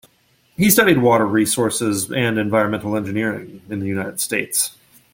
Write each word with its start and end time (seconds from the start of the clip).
He 0.57 0.71
studied 0.71 0.97
Water 0.99 1.27
Resources 1.27 2.11
and 2.11 2.39
Environmental 2.39 2.95
Engineering 2.97 3.61
in 3.69 3.81
the 3.81 3.85
United 3.85 4.19
States. 4.19 4.75